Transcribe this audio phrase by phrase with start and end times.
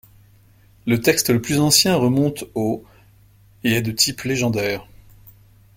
[0.87, 2.83] Le texte le plus ancien remonte aux
[3.63, 4.87] et est de type légendaire.